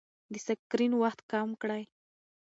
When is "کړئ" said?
1.61-1.83